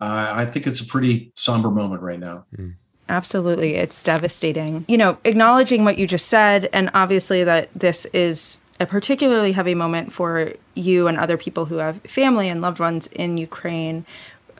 Uh, 0.00 0.30
I 0.32 0.44
think 0.44 0.66
it's 0.66 0.80
a 0.80 0.86
pretty 0.86 1.32
somber 1.34 1.70
moment 1.70 2.02
right 2.02 2.20
now. 2.20 2.44
Mm. 2.56 2.74
Absolutely. 3.08 3.74
It's 3.74 4.02
devastating. 4.02 4.84
You 4.86 4.98
know, 4.98 5.16
acknowledging 5.24 5.84
what 5.84 5.96
you 5.96 6.06
just 6.06 6.26
said, 6.26 6.68
and 6.74 6.90
obviously 6.92 7.42
that 7.42 7.70
this 7.74 8.04
is 8.12 8.58
a 8.80 8.86
particularly 8.86 9.52
heavy 9.52 9.74
moment 9.74 10.12
for 10.12 10.52
you 10.74 11.08
and 11.08 11.18
other 11.18 11.36
people 11.36 11.66
who 11.66 11.76
have 11.76 12.00
family 12.02 12.48
and 12.48 12.60
loved 12.62 12.78
ones 12.78 13.06
in 13.08 13.38
Ukraine. 13.38 14.06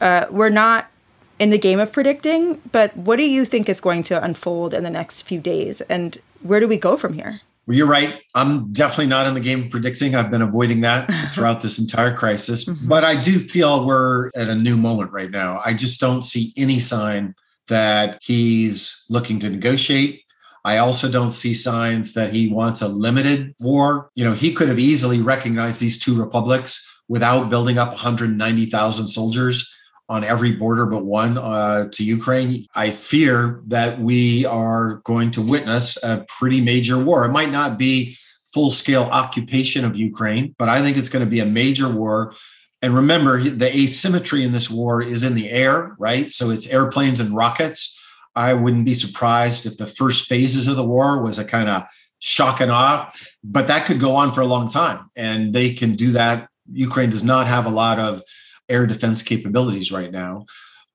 Uh, 0.00 0.26
we're 0.30 0.48
not 0.48 0.90
in 1.38 1.50
the 1.50 1.58
game 1.58 1.78
of 1.78 1.92
predicting, 1.92 2.60
but 2.72 2.96
what 2.96 3.16
do 3.16 3.24
you 3.24 3.44
think 3.44 3.68
is 3.68 3.80
going 3.80 4.02
to 4.04 4.22
unfold 4.22 4.74
in 4.74 4.82
the 4.82 4.90
next 4.90 5.22
few 5.22 5.40
days? 5.40 5.80
And 5.82 6.18
where 6.42 6.60
do 6.60 6.66
we 6.66 6.76
go 6.76 6.96
from 6.96 7.12
here? 7.12 7.40
Well, 7.66 7.76
you're 7.76 7.86
right. 7.86 8.22
I'm 8.34 8.72
definitely 8.72 9.06
not 9.08 9.26
in 9.26 9.34
the 9.34 9.40
game 9.40 9.64
of 9.64 9.70
predicting. 9.70 10.14
I've 10.14 10.30
been 10.30 10.42
avoiding 10.42 10.80
that 10.80 11.30
throughout 11.32 11.60
this 11.60 11.78
entire 11.78 12.14
crisis. 12.14 12.64
Mm-hmm. 12.64 12.88
But 12.88 13.04
I 13.04 13.20
do 13.20 13.38
feel 13.38 13.86
we're 13.86 14.30
at 14.34 14.48
a 14.48 14.54
new 14.54 14.76
moment 14.76 15.12
right 15.12 15.30
now. 15.30 15.60
I 15.64 15.74
just 15.74 16.00
don't 16.00 16.22
see 16.22 16.52
any 16.56 16.78
sign 16.78 17.34
that 17.68 18.18
he's 18.22 19.04
looking 19.10 19.38
to 19.40 19.50
negotiate 19.50 20.22
I 20.64 20.78
also 20.78 21.10
don't 21.10 21.30
see 21.30 21.54
signs 21.54 22.14
that 22.14 22.32
he 22.32 22.48
wants 22.48 22.82
a 22.82 22.88
limited 22.88 23.54
war. 23.58 24.10
You 24.14 24.24
know, 24.24 24.34
he 24.34 24.52
could 24.52 24.68
have 24.68 24.78
easily 24.78 25.20
recognized 25.20 25.80
these 25.80 25.98
two 25.98 26.20
republics 26.20 26.84
without 27.08 27.50
building 27.50 27.78
up 27.78 27.88
190,000 27.88 29.08
soldiers 29.08 29.74
on 30.08 30.24
every 30.24 30.52
border 30.52 30.86
but 30.86 31.04
one 31.04 31.36
uh, 31.36 31.88
to 31.92 32.02
Ukraine, 32.02 32.66
I 32.74 32.90
fear 32.90 33.62
that 33.66 34.00
we 34.00 34.46
are 34.46 35.02
going 35.04 35.30
to 35.32 35.42
witness 35.42 36.02
a 36.02 36.24
pretty 36.28 36.60
major 36.60 36.98
war. 36.98 37.24
It 37.26 37.32
might 37.32 37.50
not 37.50 37.78
be 37.78 38.16
full 38.54 38.70
scale 38.70 39.04
occupation 39.04 39.84
of 39.84 39.96
Ukraine, 39.96 40.54
but 40.58 40.68
I 40.68 40.80
think 40.80 40.96
it's 40.96 41.10
going 41.10 41.24
to 41.24 41.30
be 41.30 41.40
a 41.40 41.46
major 41.46 41.88
war. 41.88 42.34
And 42.80 42.94
remember, 42.94 43.42
the 43.42 43.76
asymmetry 43.76 44.44
in 44.44 44.52
this 44.52 44.70
war 44.70 45.02
is 45.02 45.22
in 45.22 45.34
the 45.34 45.50
air, 45.50 45.94
right? 45.98 46.30
So 46.30 46.50
it's 46.50 46.66
airplanes 46.68 47.20
and 47.20 47.34
rockets. 47.34 47.97
I 48.38 48.54
wouldn't 48.54 48.84
be 48.84 48.94
surprised 48.94 49.66
if 49.66 49.78
the 49.78 49.86
first 49.88 50.28
phases 50.28 50.68
of 50.68 50.76
the 50.76 50.86
war 50.86 51.24
was 51.24 51.40
a 51.40 51.44
kind 51.44 51.68
of 51.68 51.82
shock 52.20 52.60
and 52.60 52.70
awe, 52.70 53.10
but 53.42 53.66
that 53.66 53.84
could 53.84 53.98
go 53.98 54.14
on 54.14 54.30
for 54.30 54.42
a 54.42 54.46
long 54.46 54.70
time. 54.70 55.10
And 55.16 55.52
they 55.52 55.74
can 55.74 55.96
do 55.96 56.12
that. 56.12 56.48
Ukraine 56.72 57.10
does 57.10 57.24
not 57.24 57.48
have 57.48 57.66
a 57.66 57.70
lot 57.70 57.98
of 57.98 58.22
air 58.68 58.86
defense 58.86 59.22
capabilities 59.22 59.90
right 59.90 60.12
now. 60.12 60.46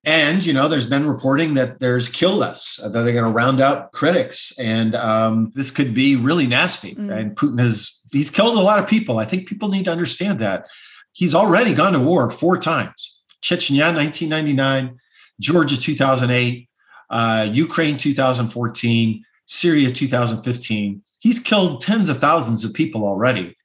And, 0.05 0.45
you 0.45 0.53
know, 0.53 0.69
there's 0.69 0.85
been 0.85 1.05
reporting 1.05 1.53
that 1.55 1.79
there's 1.79 2.07
kill 2.07 2.37
lists, 2.37 2.77
that 2.77 2.89
they're 2.89 3.13
going 3.13 3.25
to 3.25 3.31
round 3.31 3.59
up 3.59 3.91
critics. 3.91 4.57
And 4.57 4.95
um, 4.95 5.51
this 5.53 5.69
could 5.69 5.93
be 5.93 6.15
really 6.15 6.47
nasty. 6.47 6.95
Mm. 6.95 7.17
And 7.17 7.35
Putin 7.35 7.59
has, 7.59 8.01
he's 8.13 8.31
killed 8.31 8.57
a 8.57 8.61
lot 8.61 8.79
of 8.79 8.87
people. 8.87 9.19
I 9.19 9.25
think 9.25 9.49
people 9.49 9.67
need 9.67 9.85
to 9.85 9.91
understand 9.91 10.39
that. 10.39 10.67
He's 11.11 11.35
already 11.35 11.73
gone 11.73 11.93
to 11.93 11.99
war 11.99 12.29
four 12.31 12.57
times 12.57 13.21
Chechnya, 13.41 13.93
1999, 13.93 14.97
Georgia, 15.39 15.77
2008, 15.77 16.69
uh, 17.13 17.47
Ukraine, 17.51 17.95
2014, 17.95 19.23
Syria, 19.45 19.91
2015. 19.91 21.01
He's 21.19 21.39
killed 21.39 21.79
tens 21.79 22.09
of 22.09 22.17
thousands 22.17 22.65
of 22.65 22.73
people 22.73 23.05
already. 23.05 23.55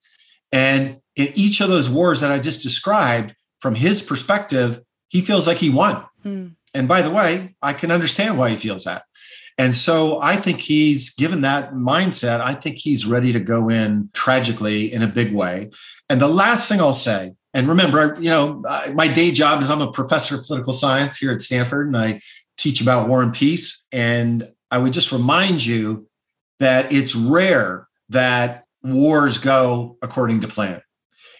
And 0.52 1.00
in 1.16 1.32
each 1.34 1.60
of 1.60 1.70
those 1.70 1.88
wars 1.88 2.20
that 2.20 2.30
I 2.30 2.38
just 2.38 2.62
described, 2.62 3.34
from 3.60 3.74
his 3.74 4.02
perspective, 4.02 4.80
he 5.08 5.22
feels 5.22 5.46
like 5.46 5.56
he 5.56 5.70
won. 5.70 6.04
Mm. 6.24 6.54
And 6.74 6.86
by 6.86 7.00
the 7.00 7.10
way, 7.10 7.56
I 7.62 7.72
can 7.72 7.90
understand 7.90 8.38
why 8.38 8.50
he 8.50 8.56
feels 8.56 8.84
that. 8.84 9.02
And 9.56 9.74
so 9.74 10.20
I 10.22 10.36
think 10.36 10.60
he's 10.60 11.14
given 11.14 11.40
that 11.40 11.72
mindset. 11.72 12.40
I 12.40 12.52
think 12.52 12.76
he's 12.76 13.06
ready 13.06 13.32
to 13.32 13.40
go 13.40 13.68
in 13.68 14.10
tragically 14.12 14.92
in 14.92 15.02
a 15.02 15.08
big 15.08 15.32
way. 15.32 15.70
And 16.08 16.20
the 16.20 16.28
last 16.28 16.68
thing 16.68 16.80
I'll 16.80 16.94
say, 16.94 17.32
and 17.54 17.68
remember, 17.68 18.16
you 18.20 18.30
know, 18.30 18.62
my 18.92 19.08
day 19.08 19.30
job 19.30 19.62
is 19.62 19.70
I'm 19.70 19.80
a 19.80 19.90
professor 19.90 20.36
of 20.36 20.44
political 20.44 20.72
science 20.72 21.16
here 21.16 21.32
at 21.32 21.40
Stanford, 21.40 21.86
and 21.86 21.96
I 21.96 22.20
teach 22.56 22.80
about 22.80 23.08
war 23.08 23.22
and 23.22 23.32
peace. 23.32 23.84
And 23.90 24.52
I 24.70 24.78
would 24.78 24.92
just 24.92 25.12
remind 25.12 25.64
you 25.64 26.08
that 26.60 26.92
it's 26.92 27.14
rare 27.14 27.88
that 28.10 28.64
wars 28.82 29.38
go 29.38 29.96
according 30.02 30.42
to 30.42 30.48
plan. 30.48 30.82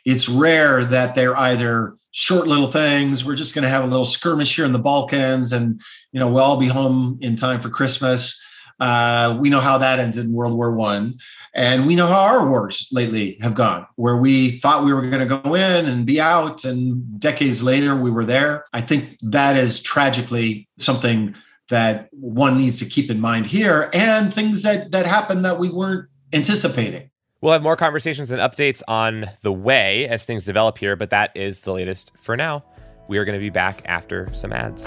It's 0.05 0.29
rare 0.29 0.85
that 0.85 1.15
they're 1.15 1.37
either 1.37 1.97
short 2.13 2.47
little 2.47 2.69
things. 2.69 3.25
We're 3.25 3.37
just 3.37 3.55
going 3.55 3.65
to 3.65 3.69
have 3.69 3.85
a 3.85 3.89
little 3.89 4.05
skirmish 4.05 4.57
here 4.57 4.65
in 4.65 4.73
the 4.73 4.79
Balkans, 4.79 5.53
and 5.53 5.81
you 6.13 6.21
know 6.21 6.31
we'll 6.31 6.45
all 6.45 6.59
be 6.59 6.69
home 6.69 7.19
in 7.21 7.37
time 7.37 7.61
for 7.61 7.69
Christmas. 7.69 8.43
Uh, 8.81 9.37
we 9.41 9.51
know 9.51 9.61
how 9.61 9.79
that 9.79 9.99
ended 9.99 10.25
in 10.25 10.33
World 10.33 10.55
War 10.55 10.73
One, 10.73 11.15
and 11.55 11.87
we 11.87 11.97
know 11.97 12.07
how 12.07 12.21
our 12.21 12.49
wars 12.49 12.89
lately 12.93 13.39
have 13.41 13.55
gone, 13.55 13.87
where 13.97 14.17
we 14.17 14.53
thought 14.53 14.85
we 14.85 14.93
were 14.93 15.03
going 15.03 15.27
to 15.27 15.39
go 15.43 15.55
in 15.55 15.87
and 15.87 16.07
be 16.07 16.21
out, 16.21 16.65
and 16.65 17.19
decades 17.21 17.63
later 17.63 17.97
we 17.97 18.11
were 18.11 18.25
there. 18.25 18.65
I 18.73 18.81
think 18.81 19.19
that 19.23 19.57
is 19.57 19.83
tragically 19.83 20.69
something 20.79 21.35
that 21.71 22.09
one 22.13 22.57
needs 22.57 22.77
to 22.79 22.87
keep 22.87 23.11
in 23.11 23.21
mind 23.21 23.47
here, 23.47 23.91
and 23.93 24.33
things 24.33 24.63
that 24.63 24.93
that 24.93 25.07
happened 25.07 25.45
that 25.45 25.59
we 25.59 25.71
weren't 25.71 26.09
anticipating. 26.33 27.11
We'll 27.41 27.53
have 27.53 27.63
more 27.63 27.77
conversations 27.77 28.31
and 28.31 28.41
updates 28.41 28.83
on 28.89 29.27
the 29.43 29.53
way 29.53 30.09
as 30.09 30.25
things 30.25 30.45
develop 30.45 30.79
here, 30.79 30.97
but 30.97 31.11
that 31.11 31.37
is 31.37 31.61
the 31.61 31.73
latest 31.73 32.13
for 32.21 32.37
now. 32.37 32.65
We 33.07 33.19
are 33.19 33.25
going 33.25 33.39
to 33.39 33.41
be 33.41 33.51
back 33.51 33.83
after 33.87 34.33
some 34.35 34.53
ads. 34.53 34.87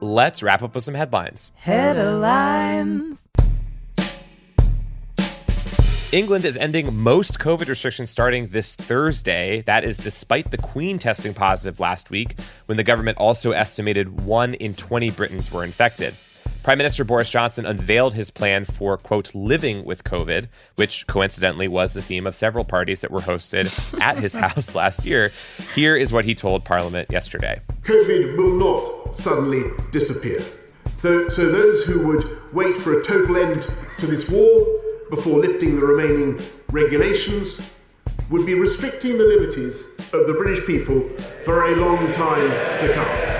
let's 0.00 0.42
wrap 0.42 0.62
up 0.62 0.74
with 0.74 0.84
some 0.84 0.94
headlines. 0.94 1.52
Headlines. 1.56 3.26
England 6.12 6.44
is 6.44 6.56
ending 6.56 7.00
most 7.00 7.38
COVID 7.38 7.68
restrictions 7.68 8.10
starting 8.10 8.48
this 8.48 8.74
Thursday. 8.74 9.62
That 9.62 9.84
is 9.84 9.96
despite 9.96 10.50
the 10.50 10.58
Queen 10.58 10.98
testing 10.98 11.32
positive 11.32 11.78
last 11.78 12.10
week, 12.10 12.36
when 12.66 12.76
the 12.76 12.82
government 12.82 13.18
also 13.18 13.52
estimated 13.52 14.22
one 14.22 14.54
in 14.54 14.74
20 14.74 15.12
Britons 15.12 15.52
were 15.52 15.62
infected. 15.62 16.14
Prime 16.62 16.76
Minister 16.76 17.04
Boris 17.04 17.30
Johnson 17.30 17.64
unveiled 17.64 18.12
his 18.12 18.30
plan 18.30 18.66
for, 18.66 18.98
quote, 18.98 19.34
living 19.34 19.82
with 19.84 20.04
COVID, 20.04 20.48
which 20.76 21.06
coincidentally 21.06 21.68
was 21.68 21.94
the 21.94 22.02
theme 22.02 22.26
of 22.26 22.34
several 22.34 22.64
parties 22.64 23.00
that 23.00 23.10
were 23.10 23.20
hosted 23.20 23.70
at 24.00 24.18
his 24.18 24.34
house 24.34 24.74
last 24.74 25.06
year. 25.06 25.32
Here 25.74 25.96
is 25.96 26.12
what 26.12 26.26
he 26.26 26.34
told 26.34 26.64
Parliament 26.64 27.10
yesterday 27.10 27.60
COVID 27.84 28.36
will 28.36 28.52
not 28.52 29.16
suddenly 29.16 29.62
disappear. 29.90 30.38
So, 30.98 31.30
so 31.30 31.50
those 31.50 31.84
who 31.84 32.06
would 32.06 32.52
wait 32.52 32.76
for 32.76 33.00
a 33.00 33.02
total 33.02 33.38
end 33.38 33.66
to 33.96 34.06
this 34.06 34.28
war 34.28 34.66
before 35.08 35.38
lifting 35.38 35.80
the 35.80 35.86
remaining 35.86 36.38
regulations 36.70 37.74
would 38.28 38.44
be 38.44 38.54
restricting 38.54 39.16
the 39.16 39.24
liberties 39.24 39.82
of 40.12 40.26
the 40.26 40.34
British 40.38 40.66
people 40.66 41.08
for 41.44 41.72
a 41.72 41.76
long 41.76 42.12
time 42.12 42.78
to 42.78 42.92
come. 42.94 43.39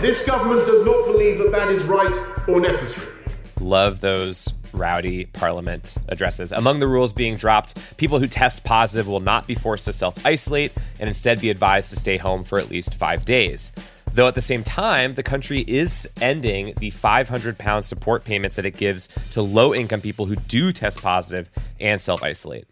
This 0.00 0.24
government 0.24 0.64
does 0.64 0.84
not 0.84 1.06
believe 1.06 1.38
that 1.38 1.50
that 1.50 1.70
is 1.70 1.82
right 1.82 2.48
or 2.48 2.60
necessary. 2.60 3.12
Love 3.60 4.00
those 4.00 4.52
rowdy 4.72 5.24
parliament 5.24 5.96
addresses. 6.08 6.52
Among 6.52 6.78
the 6.78 6.86
rules 6.86 7.12
being 7.12 7.36
dropped, 7.36 7.96
people 7.96 8.20
who 8.20 8.28
test 8.28 8.62
positive 8.62 9.08
will 9.08 9.18
not 9.18 9.48
be 9.48 9.56
forced 9.56 9.86
to 9.86 9.92
self 9.92 10.24
isolate 10.24 10.72
and 11.00 11.08
instead 11.08 11.40
be 11.40 11.50
advised 11.50 11.90
to 11.90 11.96
stay 11.96 12.16
home 12.16 12.44
for 12.44 12.60
at 12.60 12.70
least 12.70 12.94
five 12.94 13.24
days. 13.24 13.72
Though 14.12 14.28
at 14.28 14.36
the 14.36 14.42
same 14.42 14.62
time, 14.62 15.14
the 15.14 15.24
country 15.24 15.64
is 15.66 16.08
ending 16.20 16.74
the 16.78 16.90
500 16.90 17.58
pound 17.58 17.84
support 17.84 18.24
payments 18.24 18.54
that 18.54 18.64
it 18.64 18.76
gives 18.76 19.08
to 19.32 19.42
low 19.42 19.74
income 19.74 20.00
people 20.00 20.26
who 20.26 20.36
do 20.36 20.70
test 20.70 21.02
positive 21.02 21.50
and 21.80 22.00
self 22.00 22.22
isolate. 22.22 22.66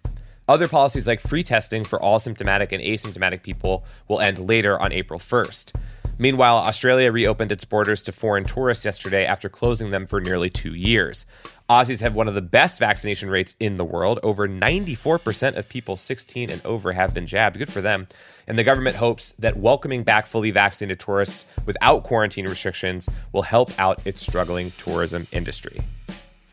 Other 0.49 0.69
policies 0.69 1.09
like 1.09 1.21
free 1.21 1.43
testing 1.43 1.83
for 1.83 2.01
all 2.01 2.21
symptomatic 2.21 2.71
and 2.71 2.81
asymptomatic 2.81 3.43
people 3.43 3.85
will 4.07 4.21
end 4.21 4.39
later 4.39 4.79
on 4.81 4.93
April 4.93 5.19
1st. 5.19 5.73
Meanwhile, 6.19 6.59
Australia 6.59 7.13
reopened 7.13 7.53
its 7.53 7.67
borders 7.67 8.01
to 8.03 8.13
foreign 8.13 8.45
tourists 8.45 8.87
yesterday 8.87 9.27
after 9.27 9.51
closing 9.51 9.91
them 9.91 10.07
for 10.07 10.19
nearly 10.21 10.49
two 10.49 10.73
years. 10.75 11.27
Aussies 11.69 12.01
have 12.01 12.15
one 12.15 12.27
of 12.27 12.35
the 12.35 12.41
best 12.41 12.79
vaccination 12.79 13.29
rates 13.29 13.55
in 13.61 13.77
the 13.77 13.85
world. 13.85 14.19
Over 14.23 14.49
94% 14.49 15.57
of 15.57 15.69
people 15.69 15.99
16 15.99 16.51
and 16.51 16.65
over 16.65 16.93
have 16.93 17.13
been 17.13 17.27
jabbed. 17.27 17.59
Good 17.59 17.73
for 17.73 17.83
them. 17.83 18.09
And 18.47 18.59
the 18.59 18.65
government 18.65 18.97
hopes 18.97 19.33
that 19.33 19.59
welcoming 19.59 20.05
back 20.05 20.27
fully 20.27 20.51
vaccinated 20.51 21.01
tourists 21.01 21.45
without 21.67 22.05
quarantine 22.05 22.47
restrictions 22.47 23.09
will 23.33 23.43
help 23.43 23.71
out 23.79 24.07
its 24.07 24.23
struggling 24.23 24.73
tourism 24.79 25.27
industry. 25.33 25.83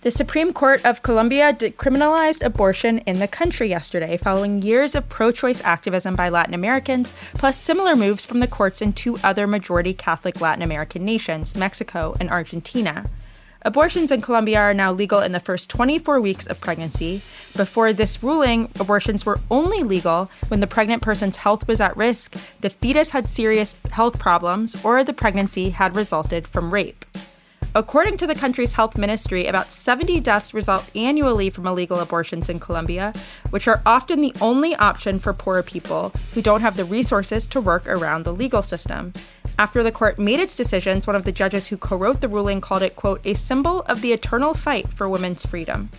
The 0.03 0.11
Supreme 0.11 0.51
Court 0.51 0.85
of 0.85 1.01
Colombia 1.01 1.53
decriminalized 1.53 2.43
abortion 2.45 2.97
in 3.07 3.19
the 3.19 3.27
country 3.27 3.69
yesterday, 3.69 4.17
following 4.17 4.61
years 4.61 4.95
of 4.95 5.07
pro 5.07 5.31
choice 5.31 5.61
activism 5.63 6.13
by 6.13 6.27
Latin 6.27 6.53
Americans, 6.53 7.13
plus 7.35 7.57
similar 7.57 7.95
moves 7.95 8.25
from 8.25 8.41
the 8.41 8.47
courts 8.47 8.81
in 8.81 8.91
two 8.91 9.15
other 9.23 9.47
majority 9.47 9.93
Catholic 9.93 10.41
Latin 10.41 10.61
American 10.61 11.05
nations, 11.05 11.55
Mexico 11.55 12.17
and 12.19 12.29
Argentina. 12.29 13.09
Abortions 13.61 14.11
in 14.11 14.19
Colombia 14.19 14.59
are 14.59 14.73
now 14.73 14.91
legal 14.91 15.21
in 15.21 15.31
the 15.31 15.39
first 15.39 15.69
24 15.69 16.19
weeks 16.19 16.47
of 16.47 16.59
pregnancy. 16.59 17.21
Before 17.55 17.93
this 17.93 18.21
ruling, 18.21 18.69
abortions 18.81 19.25
were 19.25 19.39
only 19.49 19.83
legal 19.83 20.29
when 20.49 20.59
the 20.59 20.67
pregnant 20.67 21.01
person's 21.01 21.37
health 21.37 21.65
was 21.65 21.79
at 21.79 21.95
risk, 21.95 22.35
the 22.59 22.69
fetus 22.69 23.11
had 23.11 23.29
serious 23.29 23.73
health 23.91 24.19
problems, 24.19 24.83
or 24.83 25.05
the 25.05 25.13
pregnancy 25.13 25.69
had 25.69 25.95
resulted 25.95 26.45
from 26.45 26.73
rape. 26.73 27.02
According 27.75 28.17
to 28.17 28.27
the 28.27 28.35
country's 28.35 28.73
health 28.73 28.99
ministry, 28.99 29.47
about 29.47 29.73
70 29.73 30.19
deaths 30.19 30.53
result 30.53 30.95
annually 30.95 31.49
from 31.49 31.65
illegal 31.65 31.99
abortions 31.99 32.47
in 32.47 32.59
Colombia, 32.59 33.11
which 33.49 33.67
are 33.67 33.81
often 33.83 34.21
the 34.21 34.35
only 34.41 34.75
option 34.75 35.17
for 35.17 35.33
poor 35.33 35.63
people 35.63 36.13
who 36.35 36.41
don't 36.43 36.61
have 36.61 36.77
the 36.77 36.85
resources 36.85 37.47
to 37.47 37.59
work 37.59 37.87
around 37.87 38.25
the 38.25 38.33
legal 38.33 38.61
system. 38.61 39.11
After 39.57 39.81
the 39.81 39.91
court 39.91 40.19
made 40.19 40.39
its 40.39 40.55
decisions, 40.55 41.07
one 41.07 41.15
of 41.15 41.23
the 41.25 41.31
judges 41.31 41.67
who 41.67 41.77
co 41.77 41.97
wrote 41.97 42.21
the 42.21 42.27
ruling 42.27 42.61
called 42.61 42.83
it, 42.83 42.95
quote, 42.95 43.21
a 43.25 43.33
symbol 43.33 43.81
of 43.83 44.01
the 44.01 44.13
eternal 44.13 44.53
fight 44.53 44.89
for 44.89 45.09
women's 45.09 45.43
freedom. 45.43 45.89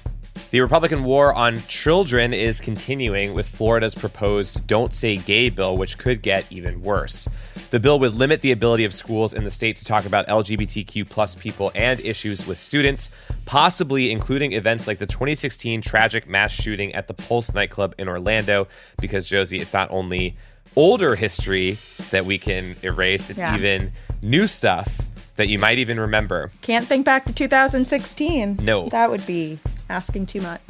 The 0.55 0.61
Republican 0.61 1.03
war 1.03 1.35
on 1.35 1.57
children 1.67 2.33
is 2.33 2.61
continuing 2.61 3.35
with 3.35 3.49
Florida's 3.49 3.97
proposed 3.97 4.65
Don't 4.69 4.95
Say 4.95 5.17
Gay 5.17 5.49
bill, 5.49 5.77
which 5.77 5.99
could 5.99 6.23
get 6.23 6.47
even 6.53 6.81
worse. 6.81 7.27
The 7.73 7.81
bill 7.81 7.99
would 7.99 8.15
limit 8.15 8.41
the 8.41 8.53
ability 8.53 8.85
of 8.85 8.95
schools 8.95 9.35
in 9.35 9.43
the 9.43 9.51
state 9.51 9.75
to 9.79 9.85
talk 9.85 10.07
about 10.07 10.29
LGBTQ 10.29 11.11
plus 11.11 11.35
people 11.35 11.73
and 11.75 11.99
issues 11.99 12.47
with 12.47 12.61
students, 12.61 13.11
possibly 13.47 14.13
including 14.13 14.53
events 14.53 14.87
like 14.87 14.99
the 14.99 15.07
2016 15.07 15.83
tragic 15.83 16.29
mass 16.29 16.53
shooting 16.53 16.95
at 16.95 17.09
the 17.09 17.15
Pulse 17.15 17.53
nightclub 17.53 17.97
in 17.99 18.07
Orlando, 18.07 18.69
because 19.01 19.27
Josie, 19.27 19.59
it's 19.59 19.75
not 19.75 19.91
only 19.91 20.37
older 20.77 21.17
history 21.17 21.81
that 22.13 22.27
we 22.27 22.39
can 22.39 22.77
erase, 22.85 23.29
it's 23.29 23.41
yeah. 23.41 23.57
even 23.57 23.91
new 24.23 24.47
stuff 24.47 25.01
that 25.35 25.49
you 25.49 25.59
might 25.59 25.79
even 25.79 25.99
remember. 25.99 26.53
Can't 26.63 26.87
think 26.87 27.05
back 27.05 27.25
to 27.25 27.33
2016. 27.33 28.61
No. 28.63 28.89
That 28.91 29.11
would 29.11 29.27
be 29.27 29.59
asking 29.89 30.27
too 30.27 30.43
much. 30.43 30.61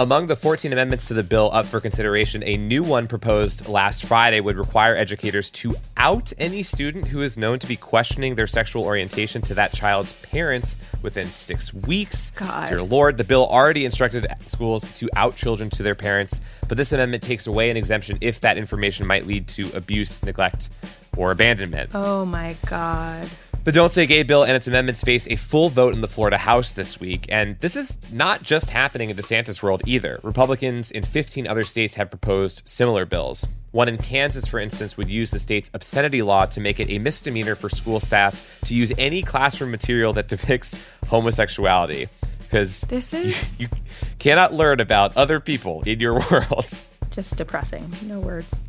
Among 0.00 0.28
the 0.28 0.36
14 0.36 0.72
amendments 0.72 1.08
to 1.08 1.14
the 1.14 1.24
bill 1.24 1.50
up 1.52 1.64
for 1.64 1.80
consideration, 1.80 2.44
a 2.44 2.56
new 2.56 2.84
one 2.84 3.08
proposed 3.08 3.66
last 3.66 4.06
Friday 4.06 4.38
would 4.38 4.56
require 4.56 4.94
educators 4.94 5.50
to 5.50 5.74
out 5.96 6.32
any 6.38 6.62
student 6.62 7.08
who 7.08 7.20
is 7.20 7.36
known 7.36 7.58
to 7.58 7.66
be 7.66 7.74
questioning 7.74 8.36
their 8.36 8.46
sexual 8.46 8.84
orientation 8.84 9.42
to 9.42 9.54
that 9.54 9.72
child's 9.72 10.12
parents 10.12 10.76
within 11.02 11.24
six 11.24 11.74
weeks. 11.74 12.30
God. 12.30 12.68
Dear 12.68 12.82
Lord, 12.82 13.16
the 13.16 13.24
bill 13.24 13.44
already 13.44 13.84
instructed 13.84 14.28
schools 14.44 14.84
to 15.00 15.08
out 15.16 15.34
children 15.34 15.68
to 15.70 15.82
their 15.82 15.96
parents, 15.96 16.40
but 16.68 16.76
this 16.76 16.92
amendment 16.92 17.24
takes 17.24 17.48
away 17.48 17.68
an 17.68 17.76
exemption 17.76 18.18
if 18.20 18.38
that 18.42 18.56
information 18.56 19.04
might 19.04 19.26
lead 19.26 19.48
to 19.48 19.68
abuse, 19.76 20.22
neglect, 20.22 20.68
or 21.16 21.32
abandonment. 21.32 21.90
Oh 21.94 22.24
my 22.24 22.54
God. 22.66 23.28
The 23.68 23.72
Don't 23.72 23.92
Say 23.92 24.06
Gay 24.06 24.22
bill 24.22 24.44
and 24.44 24.56
its 24.56 24.66
amendments 24.66 25.02
face 25.02 25.28
a 25.28 25.36
full 25.36 25.68
vote 25.68 25.92
in 25.92 26.00
the 26.00 26.08
Florida 26.08 26.38
House 26.38 26.72
this 26.72 26.98
week, 26.98 27.26
and 27.28 27.60
this 27.60 27.76
is 27.76 27.98
not 28.10 28.42
just 28.42 28.70
happening 28.70 29.10
in 29.10 29.16
DeSantis' 29.18 29.62
world 29.62 29.82
either. 29.84 30.20
Republicans 30.22 30.90
in 30.90 31.02
15 31.02 31.46
other 31.46 31.62
states 31.62 31.94
have 31.96 32.08
proposed 32.08 32.62
similar 32.64 33.04
bills. 33.04 33.46
One 33.72 33.86
in 33.86 33.98
Kansas, 33.98 34.46
for 34.46 34.58
instance, 34.58 34.96
would 34.96 35.10
use 35.10 35.32
the 35.32 35.38
state's 35.38 35.70
obscenity 35.74 36.22
law 36.22 36.46
to 36.46 36.62
make 36.62 36.80
it 36.80 36.88
a 36.88 36.98
misdemeanor 36.98 37.54
for 37.54 37.68
school 37.68 38.00
staff 38.00 38.48
to 38.64 38.74
use 38.74 38.90
any 38.96 39.20
classroom 39.20 39.70
material 39.70 40.14
that 40.14 40.28
depicts 40.28 40.82
homosexuality. 41.08 42.08
Because 42.38 42.80
this 42.88 43.12
is 43.12 43.60
you, 43.60 43.68
you 43.70 43.82
cannot 44.18 44.54
learn 44.54 44.80
about 44.80 45.14
other 45.14 45.40
people 45.40 45.82
in 45.82 46.00
your 46.00 46.14
world. 46.30 46.70
Just 47.10 47.36
depressing. 47.36 47.92
No 48.06 48.18
words. 48.18 48.64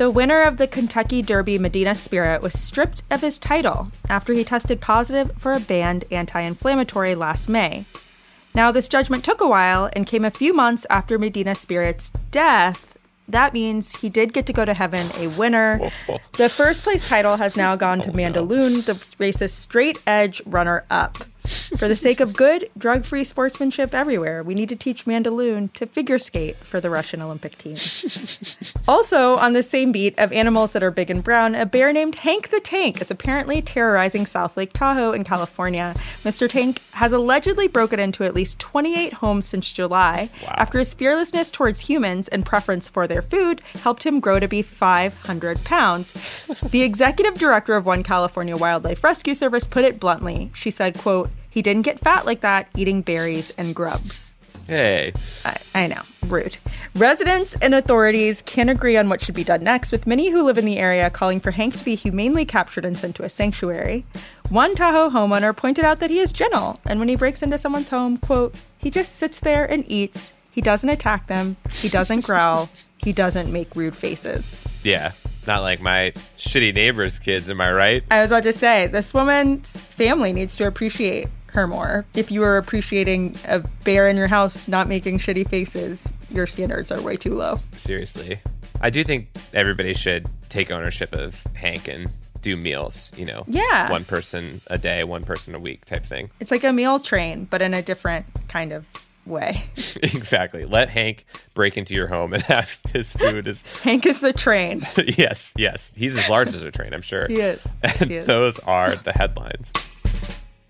The 0.00 0.10
winner 0.10 0.44
of 0.44 0.56
the 0.56 0.66
Kentucky 0.66 1.20
Derby, 1.20 1.58
Medina 1.58 1.94
Spirit, 1.94 2.40
was 2.40 2.58
stripped 2.58 3.02
of 3.10 3.20
his 3.20 3.36
title 3.36 3.92
after 4.08 4.32
he 4.32 4.44
tested 4.44 4.80
positive 4.80 5.30
for 5.36 5.52
a 5.52 5.60
banned 5.60 6.06
anti 6.10 6.40
inflammatory 6.40 7.14
last 7.14 7.50
May. 7.50 7.84
Now, 8.54 8.72
this 8.72 8.88
judgment 8.88 9.26
took 9.26 9.42
a 9.42 9.46
while 9.46 9.90
and 9.94 10.06
came 10.06 10.24
a 10.24 10.30
few 10.30 10.54
months 10.54 10.86
after 10.88 11.18
Medina 11.18 11.54
Spirit's 11.54 12.12
death. 12.30 12.96
That 13.28 13.52
means 13.52 13.96
he 13.96 14.08
did 14.08 14.32
get 14.32 14.46
to 14.46 14.54
go 14.54 14.64
to 14.64 14.72
heaven 14.72 15.10
a 15.18 15.26
winner. 15.26 15.90
the 16.38 16.48
first 16.48 16.82
place 16.82 17.04
title 17.06 17.36
has 17.36 17.54
now 17.54 17.76
gone 17.76 18.00
to 18.00 18.08
oh, 18.08 18.14
Mandaloun, 18.14 18.86
the 18.86 18.98
race's 19.18 19.52
straight 19.52 20.02
edge 20.06 20.40
runner 20.46 20.86
up. 20.88 21.18
For 21.76 21.88
the 21.88 21.96
sake 21.96 22.20
of 22.20 22.36
good, 22.36 22.68
drug 22.76 23.04
free 23.04 23.24
sportsmanship 23.24 23.94
everywhere, 23.94 24.42
we 24.42 24.54
need 24.54 24.68
to 24.68 24.76
teach 24.76 25.04
Mandaloun 25.04 25.72
to 25.74 25.86
figure 25.86 26.18
skate 26.18 26.56
for 26.58 26.80
the 26.80 26.90
Russian 26.90 27.22
Olympic 27.22 27.56
team. 27.56 27.76
also, 28.88 29.36
on 29.36 29.52
the 29.52 29.62
same 29.62 29.92
beat 29.92 30.18
of 30.18 30.32
animals 30.32 30.72
that 30.72 30.82
are 30.82 30.90
big 30.90 31.10
and 31.10 31.22
brown, 31.22 31.54
a 31.54 31.66
bear 31.66 31.92
named 31.92 32.16
Hank 32.16 32.50
the 32.50 32.60
Tank 32.60 33.00
is 33.00 33.10
apparently 33.10 33.62
terrorizing 33.62 34.26
South 34.26 34.56
Lake 34.56 34.72
Tahoe 34.72 35.12
in 35.12 35.24
California. 35.24 35.94
Mr. 36.24 36.48
Tank 36.48 36.80
has 36.92 37.12
allegedly 37.12 37.68
broken 37.68 38.00
into 38.00 38.24
at 38.24 38.34
least 38.34 38.58
28 38.58 39.14
homes 39.14 39.46
since 39.46 39.72
July 39.72 40.28
wow. 40.42 40.54
after 40.56 40.78
his 40.78 40.94
fearlessness 40.94 41.50
towards 41.50 41.80
humans 41.80 42.28
and 42.28 42.44
preference 42.44 42.88
for 42.88 43.06
their 43.06 43.22
food 43.22 43.62
helped 43.82 44.04
him 44.04 44.20
grow 44.20 44.38
to 44.38 44.48
be 44.48 44.62
500 44.62 45.64
pounds. 45.64 46.12
the 46.70 46.82
executive 46.82 47.34
director 47.34 47.74
of 47.74 47.86
One 47.86 48.02
California 48.02 48.56
Wildlife 48.56 49.02
Rescue 49.02 49.34
Service 49.34 49.66
put 49.66 49.84
it 49.84 50.00
bluntly. 50.00 50.50
She 50.54 50.70
said, 50.70 50.98
quote, 50.98 51.30
he 51.50 51.62
didn't 51.62 51.82
get 51.82 52.00
fat 52.00 52.24
like 52.24 52.40
that 52.40 52.68
eating 52.76 53.02
berries 53.02 53.50
and 53.58 53.74
grubs. 53.74 54.34
Hey. 54.66 55.12
I, 55.44 55.56
I, 55.74 55.86
know, 55.88 56.02
rude. 56.26 56.56
Residents 56.94 57.56
and 57.56 57.74
authorities 57.74 58.40
can't 58.40 58.70
agree 58.70 58.96
on 58.96 59.08
what 59.08 59.20
should 59.20 59.34
be 59.34 59.42
done 59.42 59.64
next, 59.64 59.90
with 59.90 60.06
many 60.06 60.30
who 60.30 60.44
live 60.44 60.58
in 60.58 60.64
the 60.64 60.78
area 60.78 61.10
calling 61.10 61.40
for 61.40 61.50
Hank 61.50 61.76
to 61.76 61.84
be 61.84 61.96
humanely 61.96 62.44
captured 62.44 62.84
and 62.84 62.96
sent 62.96 63.16
to 63.16 63.24
a 63.24 63.28
sanctuary. 63.28 64.06
One 64.48 64.76
Tahoe 64.76 65.10
homeowner 65.10 65.56
pointed 65.56 65.84
out 65.84 65.98
that 65.98 66.10
he 66.10 66.20
is 66.20 66.32
gentle, 66.32 66.78
and 66.84 67.00
when 67.00 67.08
he 67.08 67.16
breaks 67.16 67.42
into 67.42 67.58
someone's 67.58 67.88
home, 67.88 68.16
quote, 68.16 68.54
he 68.78 68.90
just 68.90 69.16
sits 69.16 69.40
there 69.40 69.68
and 69.68 69.84
eats. 69.90 70.34
He 70.52 70.60
doesn't 70.60 70.88
attack 70.88 71.26
them. 71.26 71.56
He 71.72 71.88
doesn't 71.88 72.24
growl. 72.24 72.68
He 72.98 73.12
doesn't 73.12 73.52
make 73.52 73.74
rude 73.74 73.96
faces. 73.96 74.64
Yeah. 74.84 75.12
Not 75.46 75.62
like 75.62 75.80
my 75.80 76.12
shitty 76.36 76.74
neighbor's 76.74 77.18
kids, 77.18 77.48
am 77.48 77.60
I 77.60 77.72
right? 77.72 78.04
I 78.10 78.20
was 78.20 78.30
about 78.30 78.42
to 78.44 78.52
say, 78.52 78.86
this 78.86 79.14
woman's 79.14 79.80
family 79.80 80.32
needs 80.32 80.56
to 80.58 80.66
appreciate 80.66 81.28
her 81.52 81.66
more. 81.66 82.04
If 82.14 82.30
you 82.30 82.42
are 82.42 82.56
appreciating 82.56 83.36
a 83.46 83.60
bear 83.84 84.08
in 84.08 84.16
your 84.16 84.28
house 84.28 84.68
not 84.68 84.88
making 84.88 85.18
shitty 85.18 85.48
faces, 85.48 86.12
your 86.30 86.46
standards 86.46 86.90
are 86.90 87.00
way 87.02 87.16
too 87.16 87.34
low. 87.34 87.60
Seriously. 87.72 88.40
I 88.80 88.90
do 88.90 89.04
think 89.04 89.28
everybody 89.52 89.94
should 89.94 90.28
take 90.48 90.70
ownership 90.70 91.12
of 91.12 91.42
Hank 91.54 91.86
and 91.88 92.10
do 92.40 92.56
meals, 92.56 93.12
you 93.16 93.26
know. 93.26 93.44
Yeah. 93.46 93.90
One 93.90 94.04
person 94.04 94.62
a 94.68 94.78
day, 94.78 95.04
one 95.04 95.24
person 95.24 95.54
a 95.54 95.58
week 95.58 95.84
type 95.84 96.04
thing. 96.04 96.30
It's 96.40 96.50
like 96.50 96.64
a 96.64 96.72
meal 96.72 96.98
train, 96.98 97.44
but 97.44 97.60
in 97.60 97.74
a 97.74 97.82
different 97.82 98.26
kind 98.48 98.72
of 98.72 98.86
way. 99.26 99.62
exactly. 100.02 100.64
Let 100.64 100.88
Hank 100.88 101.26
break 101.54 101.76
into 101.76 101.94
your 101.94 102.06
home 102.06 102.32
and 102.32 102.42
have 102.44 102.78
his 102.92 103.12
food 103.12 103.46
as 103.46 103.62
Hank 103.82 104.06
is 104.06 104.20
the 104.20 104.32
train. 104.32 104.86
yes, 105.18 105.52
yes. 105.56 105.92
He's 105.94 106.16
as 106.16 106.28
large 106.30 106.48
as 106.54 106.62
a 106.62 106.70
train, 106.70 106.94
I'm 106.94 107.02
sure. 107.02 107.26
He 107.28 107.34
is. 107.40 107.74
And 107.82 108.10
He 108.10 108.16
is. 108.16 108.26
those 108.26 108.58
are 108.60 108.96
the 108.96 109.12
headlines. 109.12 109.72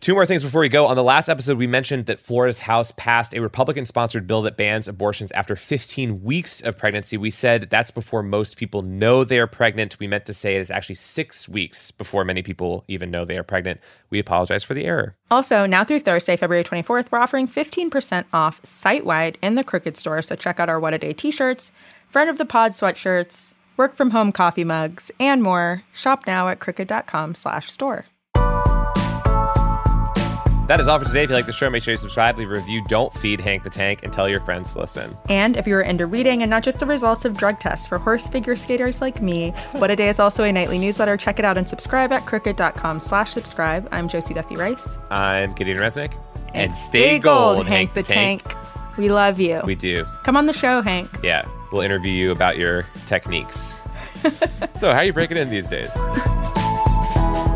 Two 0.01 0.15
more 0.15 0.25
things 0.25 0.43
before 0.43 0.63
we 0.63 0.71
go. 0.71 0.87
On 0.87 0.97
the 0.97 1.03
last 1.03 1.29
episode, 1.29 1.59
we 1.59 1.67
mentioned 1.67 2.07
that 2.07 2.21
Florida's 2.21 2.61
House 2.61 2.91
passed 2.91 3.35
a 3.35 3.41
Republican 3.41 3.85
sponsored 3.85 4.27
bill 4.27 4.41
that 4.43 4.57
bans 4.57 4.89
abortions 4.89 5.31
after 5.33 5.57
15 5.57 6.23
weeks 6.23 6.63
of 6.63 6.79
pregnancy. 6.79 7.19
We 7.19 7.31
said 7.31 7.69
that's 7.69 7.91
before 7.91 8.23
most 8.23 8.57
people 8.57 8.81
know 8.81 9.25
they 9.25 9.39
are 9.39 9.47
pregnant. 9.47 9.99
We 9.99 10.07
meant 10.07 10.25
to 10.25 10.33
say 10.33 10.57
it 10.57 10.61
is 10.61 10.71
actually 10.71 10.95
six 10.95 11.51
weeks 11.51 11.91
before 11.91 12.25
many 12.25 12.43
people 12.43 12.83
even 12.89 13.11
know 13.11 13.27
they 13.27 13.37
are 13.37 13.43
pregnant. 13.43 13.79
We 14.09 14.19
apologize 14.19 14.65
for 14.65 14.73
the 14.73 14.87
error. 14.87 15.17
Also, 15.31 15.67
now 15.67 15.85
through 15.85 16.01
Thursday, 16.01 16.35
February 16.35 16.65
24th, 16.65 17.13
we're 17.13 17.19
offering 17.19 17.47
15% 17.47 18.25
off 18.33 18.59
site 18.65 19.05
wide 19.05 19.37
in 19.43 19.55
the 19.55 19.65
Crooked 19.65 19.99
store. 19.99 20.23
So 20.23 20.35
check 20.35 20.59
out 20.59 20.71
our 20.71 20.81
What 20.81 20.95
a 20.95 20.99
Day 20.99 21.13
t 21.13 21.31
shirts, 21.31 21.73
Friend 22.09 22.31
of 22.31 22.39
the 22.39 22.47
Pod 22.47 22.73
sweatshirts, 22.73 23.53
work 23.77 23.95
from 23.95 24.13
home 24.13 24.33
coffee 24.33 24.65
mugs, 24.65 25.11
and 25.21 25.43
more. 25.43 25.81
Shop 25.93 26.27
now 26.27 26.49
at 26.49 26.59
crooked.com 26.59 27.35
slash 27.35 27.71
store. 27.71 28.07
That 30.71 30.79
is 30.79 30.87
all 30.87 31.01
for 31.01 31.05
today. 31.05 31.25
If 31.25 31.31
you 31.31 31.35
like 31.35 31.47
the 31.47 31.53
show, 31.53 31.69
make 31.69 31.83
sure 31.83 31.91
you 31.91 31.97
subscribe, 31.97 32.39
leave 32.39 32.49
a 32.49 32.55
review, 32.55 32.81
don't 32.85 33.13
feed 33.13 33.41
Hank 33.41 33.65
the 33.65 33.71
Tank, 33.71 34.05
and 34.05 34.13
tell 34.13 34.29
your 34.29 34.39
friends 34.39 34.73
to 34.73 34.79
listen. 34.79 35.19
And 35.29 35.57
if 35.57 35.67
you're 35.67 35.81
into 35.81 36.07
reading 36.07 36.43
and 36.43 36.49
not 36.49 36.63
just 36.63 36.79
the 36.79 36.87
results 36.87 37.25
of 37.25 37.37
drug 37.37 37.59
tests 37.59 37.89
for 37.89 37.99
horse 37.99 38.29
figure 38.29 38.55
skaters 38.55 39.01
like 39.01 39.21
me, 39.21 39.51
What 39.73 39.91
a 39.91 39.97
Day 39.97 40.09
is 40.09 40.21
also 40.21 40.45
a 40.45 40.53
nightly 40.53 40.79
newsletter. 40.79 41.17
Check 41.17 41.41
it 41.41 41.45
out 41.45 41.59
and 41.59 41.69
subscribe 41.69 42.13
at 42.13 42.25
crooked.com 42.25 43.01
slash 43.01 43.33
subscribe. 43.33 43.89
I'm 43.91 44.07
Josie 44.07 44.33
Duffy 44.33 44.55
Rice. 44.55 44.97
I'm 45.11 45.55
Gideon 45.55 45.79
Resnick. 45.79 46.17
And 46.55 46.73
stay 46.73 47.19
gold, 47.19 47.67
Hank 47.67 47.95
the 47.95 48.05
Tank. 48.05 48.55
We 48.97 49.11
love 49.11 49.41
you. 49.41 49.63
We 49.65 49.75
do. 49.75 50.05
Come 50.23 50.37
on 50.37 50.47
the 50.47 50.53
show, 50.53 50.83
Hank. 50.83 51.09
Yeah, 51.21 51.49
we'll 51.73 51.83
interview 51.83 52.13
you 52.13 52.31
about 52.31 52.59
your 52.59 52.87
techniques. 53.07 53.81
so, 54.77 54.93
how 54.93 54.99
are 54.99 55.05
you 55.05 55.13
breaking 55.13 55.37
in 55.37 55.51
these 55.51 55.69
days? 55.69 55.91